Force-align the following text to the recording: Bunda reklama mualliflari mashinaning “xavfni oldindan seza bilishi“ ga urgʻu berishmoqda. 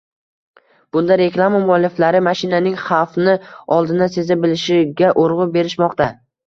Bunda 0.95 1.17
reklama 1.21 1.59
mualliflari 1.67 2.23
mashinaning 2.29 2.81
“xavfni 2.89 3.37
oldindan 3.79 4.15
seza 4.19 4.43
bilishi“ 4.43 4.85
ga 5.05 5.17
urgʻu 5.27 5.51
berishmoqda. 5.59 6.15